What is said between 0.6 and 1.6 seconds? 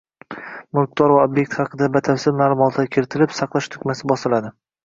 -Mulkdor va ob’ekt